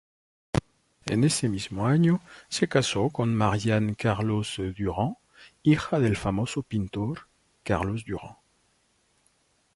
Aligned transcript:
En 1.11 1.21
ese 1.23 1.47
mismo 1.47 1.85
año, 1.85 2.21
se 2.49 2.67
casó 2.67 3.11
con 3.11 3.35
Marianne 3.35 3.95
Carolus-Duran, 3.95 5.15
hija 5.61 5.99
del 5.99 6.17
famoso 6.17 6.63
pintor 6.63 7.27
Carolus-Duran. 7.63 8.35